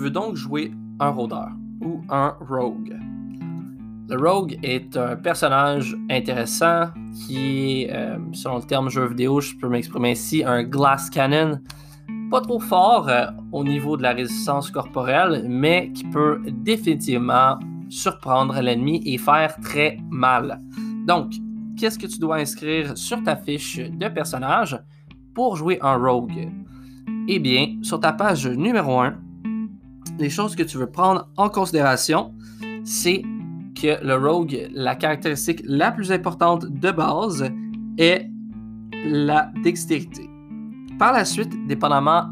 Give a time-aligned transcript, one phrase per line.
[0.00, 2.96] veux donc jouer un rôdeur ou un rogue?
[4.08, 9.54] Le rogue est un personnage intéressant qui est, euh, selon le terme jeu vidéo, je
[9.54, 11.60] peux m'exprimer ici, un glass cannon.
[12.28, 17.58] Pas trop fort euh, au niveau de la résistance corporelle, mais qui peut définitivement
[17.88, 20.60] surprendre l'ennemi et faire très mal.
[21.06, 21.34] Donc,
[21.78, 24.76] qu'est-ce que tu dois inscrire sur ta fiche de personnage
[25.34, 26.48] pour jouer un rogue?
[27.28, 29.14] Eh bien, sur ta page numéro 1,
[30.18, 32.34] les choses que tu veux prendre en considération,
[32.84, 33.22] c'est
[33.80, 37.50] que le rogue, la caractéristique la plus importante de base
[37.98, 38.28] est
[39.04, 40.28] la dextérité.
[40.98, 42.24] Par la suite, dépendamment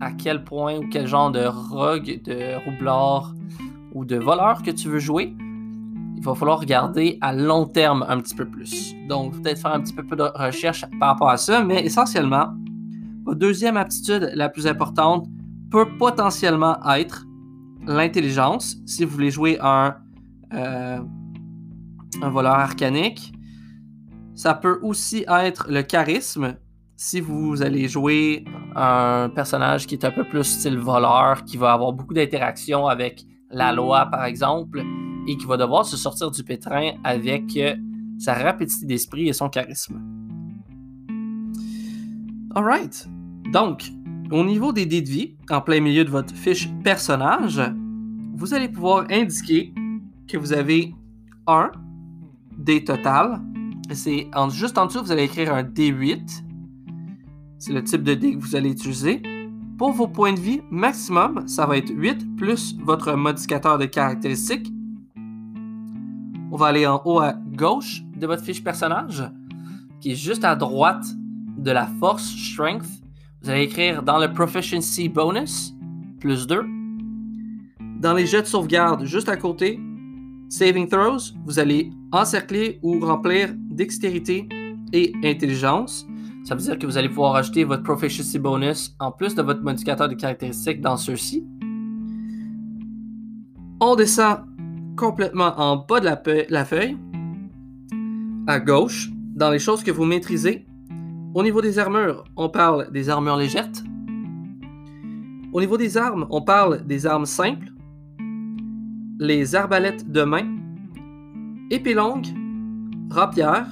[0.00, 3.34] à quel point ou quel genre de rogue, de roublard
[3.92, 5.34] ou de voleur que tu veux jouer,
[6.16, 8.94] il va falloir regarder à long terme un petit peu plus.
[9.08, 12.54] Donc, peut-être faire un petit peu de recherche par rapport à ça, mais essentiellement,
[13.24, 15.28] votre deuxième aptitude la plus importante
[15.76, 17.26] peut potentiellement être
[17.86, 19.94] l'intelligence, si vous voulez jouer un,
[20.54, 20.98] euh,
[22.22, 23.34] un voleur arcanique.
[24.34, 26.56] Ça peut aussi être le charisme,
[26.96, 31.74] si vous allez jouer un personnage qui est un peu plus style voleur, qui va
[31.74, 34.82] avoir beaucoup d'interactions avec la loi, par exemple,
[35.28, 37.76] et qui va devoir se sortir du pétrin avec euh,
[38.18, 40.00] sa rapidité d'esprit et son charisme.
[42.54, 43.06] Alright.
[43.52, 43.92] Donc,
[44.30, 47.60] au niveau des dés de vie, en plein milieu de votre fiche personnage,
[48.34, 49.72] vous allez pouvoir indiquer
[50.28, 50.94] que vous avez
[51.46, 51.70] un
[52.58, 53.40] dé total.
[53.92, 56.42] C'est juste en dessous, vous allez écrire un D8.
[57.58, 59.22] C'est le type de dé que vous allez utiliser.
[59.78, 64.72] Pour vos points de vie maximum, ça va être 8 plus votre modificateur de caractéristiques.
[66.50, 69.22] On va aller en haut à gauche de votre fiche personnage,
[70.00, 71.04] qui est juste à droite
[71.58, 72.86] de la force, strength.
[73.46, 75.72] Vous allez écrire dans le proficiency bonus,
[76.18, 76.64] plus 2.
[78.00, 79.78] Dans les jets de sauvegarde, juste à côté,
[80.48, 84.48] saving throws, vous allez encercler ou remplir dextérité
[84.92, 86.08] et intelligence.
[86.42, 89.62] Ça veut dire que vous allez pouvoir ajouter votre proficiency bonus en plus de votre
[89.62, 91.46] modificateur de caractéristiques dans ceux-ci.
[93.80, 94.40] On descend
[94.96, 96.98] complètement en bas de la, la, feuille,
[98.48, 100.66] à gauche, dans les choses que vous maîtrisez.
[101.36, 103.68] Au niveau des armures, on parle des armures légères.
[105.52, 107.74] Au niveau des armes, on parle des armes simples,
[109.18, 110.56] les arbalètes de main,
[111.70, 112.24] épée longue,
[113.10, 113.68] rapière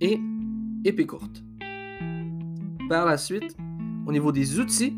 [0.00, 0.18] et
[0.82, 1.44] épée courte.
[2.88, 3.54] Par la suite,
[4.06, 4.96] au niveau des outils,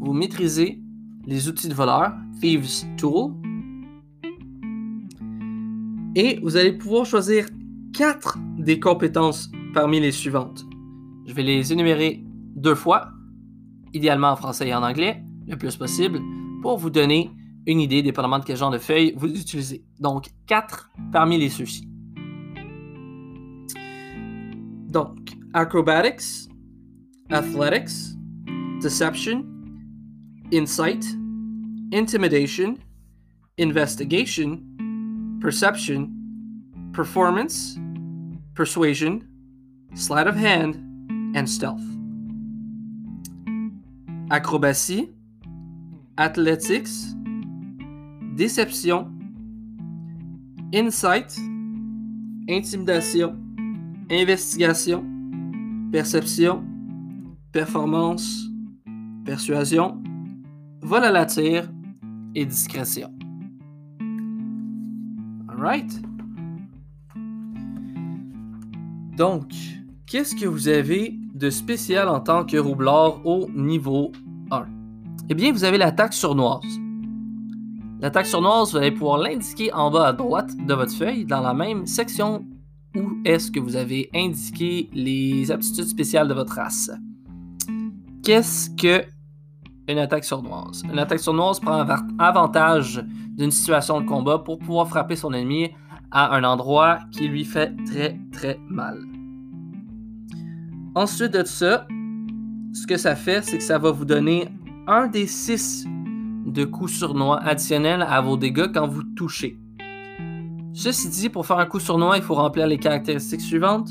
[0.00, 0.82] vous maîtrisez
[1.24, 3.30] les outils de voleur, Thieves Tool.
[6.16, 7.46] Et vous allez pouvoir choisir
[7.92, 10.67] quatre des compétences parmi les suivantes.
[11.28, 12.24] Je vais les énumérer
[12.56, 13.10] deux fois,
[13.92, 16.20] idéalement en français et en anglais, le plus possible,
[16.62, 17.30] pour vous donner
[17.66, 19.84] une idée, dépendamment de quel genre de feuille vous utilisez.
[20.00, 21.86] Donc, quatre parmi les ceux-ci.
[24.88, 25.18] Donc,
[25.52, 26.48] acrobatics,
[27.28, 28.16] athletics,
[28.80, 29.44] deception,
[30.50, 31.04] insight,
[31.92, 32.74] intimidation,
[33.60, 34.62] investigation,
[35.42, 36.08] perception,
[36.94, 37.76] performance,
[38.54, 39.20] persuasion,
[39.94, 40.87] sleight of hand,
[41.34, 41.82] and stealth.
[44.30, 45.10] Acrobatie,
[46.16, 47.14] athletics,
[48.36, 49.08] déception,
[50.72, 51.36] insight,
[52.48, 53.36] intimidation,
[54.10, 55.04] investigation,
[55.92, 56.64] perception,
[57.52, 58.48] performance,
[59.24, 60.02] persuasion,
[60.82, 61.70] vol à la tire
[62.34, 63.10] et discrétion.
[65.48, 66.00] Alright?
[69.16, 69.52] Donc,
[70.06, 74.12] qu'est-ce que vous avez de spécial en tant que roublard au niveau
[74.50, 74.66] 1?
[75.30, 76.80] Eh bien, vous avez l'attaque sournoise.
[78.00, 81.54] L'attaque sournoise, vous allez pouvoir l'indiquer en bas à droite de votre feuille dans la
[81.54, 82.44] même section
[82.96, 86.90] où est-ce que vous avez indiqué les aptitudes spéciales de votre race
[88.28, 89.06] qu'est-ce que
[89.88, 90.82] une attaque sournoise?
[90.84, 91.82] Une attaque sournoise prend
[92.18, 93.02] avantage
[93.38, 95.70] d'une situation de combat pour pouvoir frapper son ennemi
[96.10, 99.17] à un endroit qui lui fait très très mal.
[100.94, 101.86] Ensuite de ça,
[102.72, 104.48] ce que ça fait, c'est que ça va vous donner
[104.86, 105.86] un des six
[106.46, 109.60] de coups sournois additionnels à vos dégâts quand vous touchez.
[110.72, 113.90] Ceci dit, pour faire un coup sournois, il faut remplir les caractéristiques suivantes.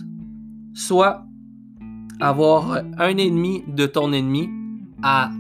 [0.74, 1.26] Soit
[2.20, 4.50] avoir un ennemi de ton ennemi
[5.04, 5.32] à,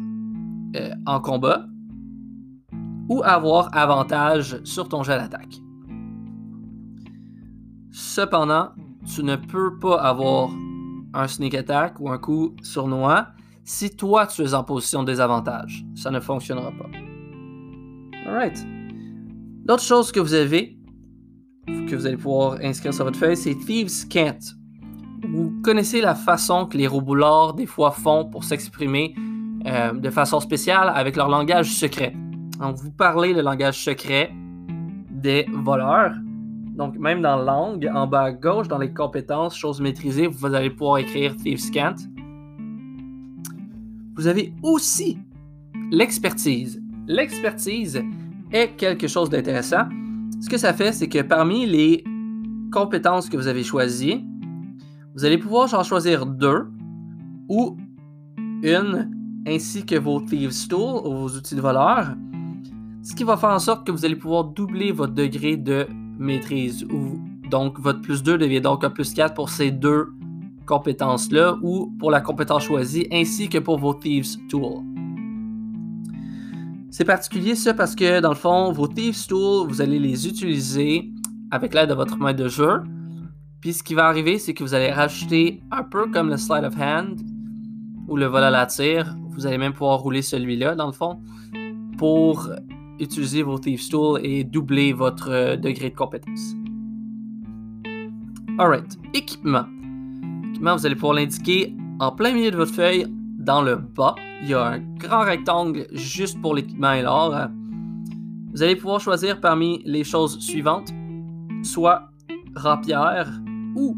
[0.76, 1.66] euh, en combat
[3.10, 5.62] ou avoir avantage sur ton jet d'attaque.
[7.92, 8.70] Cependant,
[9.06, 10.50] tu ne peux pas avoir
[11.14, 13.28] un sneak attack ou un coup sournois
[13.64, 15.86] si toi tu es en position de désavantage.
[15.96, 16.90] Ça ne fonctionnera pas.
[18.26, 18.66] Alright.
[19.68, 20.78] L'autre chose que vous avez,
[21.66, 24.40] que vous allez pouvoir inscrire sur votre feuille, c'est Thieves Can't.
[25.30, 29.14] Vous connaissez la façon que les rouboulards des fois font pour s'exprimer
[29.66, 32.14] euh, de façon spéciale avec leur langage secret.
[32.60, 34.32] Donc, vous parlez le langage secret
[35.10, 36.14] des voleurs.
[36.78, 40.70] Donc, même dans langue, en bas à gauche, dans les compétences, choses maîtrisées, vous allez
[40.70, 41.96] pouvoir écrire Thieves Can't.
[44.16, 45.18] Vous avez aussi
[45.90, 46.80] l'expertise.
[47.08, 48.04] L'expertise
[48.52, 49.90] est quelque chose d'intéressant.
[50.40, 52.04] Ce que ça fait, c'est que parmi les
[52.72, 54.24] compétences que vous avez choisies,
[55.16, 56.68] vous allez pouvoir en choisir deux
[57.50, 57.76] ou
[58.62, 59.10] une
[59.48, 62.14] ainsi que vos Thieves Tools ou vos outils de voleur.
[63.02, 65.88] Ce qui va faire en sorte que vous allez pouvoir doubler votre degré de
[66.20, 66.84] maîtrise.
[66.86, 67.20] Ou,
[67.50, 70.08] donc, votre plus 2 devient donc un plus 4 pour ces deux
[70.66, 74.84] compétences-là ou pour la compétence choisie ainsi que pour vos Thieves Tools.
[76.92, 81.10] C'est particulier ça parce que dans le fond, vos Thieves Tools, vous allez les utiliser
[81.52, 82.84] avec l'aide de votre maître de jeu.
[83.62, 86.64] Puis ce qui va arriver, c'est que vous allez rajouter un peu comme le Slide
[86.64, 87.22] of Hand
[88.08, 89.16] ou le vol à la tire.
[89.30, 91.20] Vous allez même pouvoir rouler celui-là dans le fond
[91.98, 92.50] pour
[93.00, 96.56] utiliser vos Thieves Tools et doubler votre euh, degré de compétence.
[98.58, 99.66] Alright, équipement.
[100.50, 103.06] Équipement, vous allez pouvoir l'indiquer en plein milieu de votre feuille
[103.38, 107.50] dans le bas il y a un grand rectangle juste pour l'équipement et l'or.
[108.52, 110.90] Vous allez pouvoir choisir parmi les choses suivantes,
[111.64, 112.12] soit
[112.56, 113.42] rapière
[113.76, 113.98] ou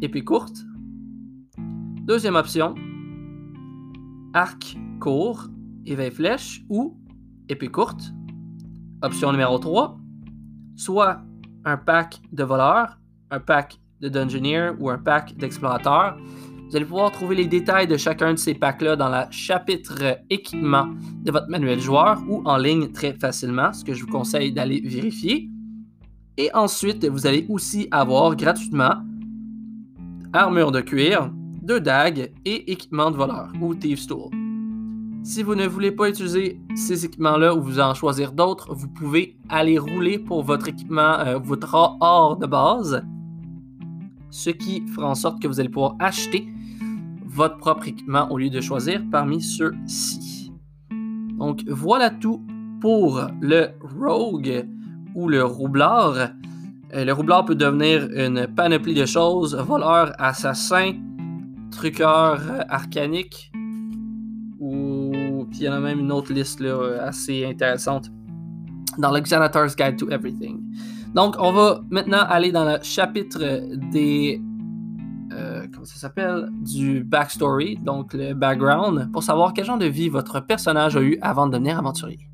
[0.00, 0.64] épée courte.
[2.02, 2.74] Deuxième option,
[4.34, 5.48] arc court,
[5.86, 6.96] éveil flèche ou
[7.48, 8.12] épée courte.
[9.02, 9.96] Option numéro 3,
[10.76, 11.20] soit
[11.64, 12.98] un pack de voleurs,
[13.30, 16.16] un pack de dungeoneer ou un pack d'explorateur.
[16.68, 20.88] Vous allez pouvoir trouver les détails de chacun de ces packs-là dans le chapitre équipement
[21.22, 24.80] de votre manuel joueur ou en ligne très facilement, ce que je vous conseille d'aller
[24.80, 25.48] vérifier.
[26.36, 28.94] Et ensuite, vous allez aussi avoir gratuitement
[30.32, 31.30] armure de cuir,
[31.62, 34.43] deux dagues et équipement de voleur ou Thieves Tool.
[35.24, 39.38] Si vous ne voulez pas utiliser ces équipements-là ou vous en choisir d'autres, vous pouvez
[39.48, 43.02] aller rouler pour votre équipement, euh, votre or de base,
[44.28, 46.46] ce qui fera en sorte que vous allez pouvoir acheter
[47.24, 50.52] votre propre équipement au lieu de choisir parmi ceux-ci.
[51.38, 52.42] Donc voilà tout
[52.82, 53.68] pour le
[53.98, 54.68] Rogue
[55.14, 56.32] ou le Roublard.
[56.92, 60.92] Euh, le Roublard peut devenir une panoplie de choses voleur, assassin,
[61.70, 63.63] truqueur arcanique, ou
[65.58, 68.10] il y en a même une autre liste là, assez intéressante
[68.98, 70.60] dans l'Exanator's Guide to Everything.
[71.14, 74.40] Donc, on va maintenant aller dans le chapitre des
[75.84, 80.96] ça s'appelle, du backstory, donc le background, pour savoir quel genre de vie votre personnage
[80.96, 82.30] a eu avant de devenir aventurier.